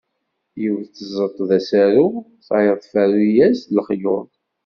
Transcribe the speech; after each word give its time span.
Yiwet 0.61 0.91
tẓeṭṭ-d 1.11 1.49
asaru, 1.57 2.07
tayeḍ 2.47 2.77
tferru-as-d 2.79 3.69
lexyuḍ. 3.75 4.27